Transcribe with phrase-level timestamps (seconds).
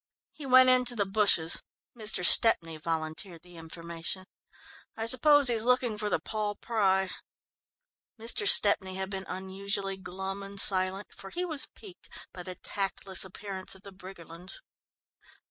[0.31, 1.61] "He went into the bushes."
[1.95, 2.25] Mr.
[2.25, 4.25] Stepney volunteered the information.
[4.97, 7.11] "I suppose he's looking for the Paul Pry."
[8.19, 8.47] Mr.
[8.47, 13.75] Stepney had been unusually glum and silent, for he was piqued by the tactless appearance
[13.75, 14.63] of the Briggerlands.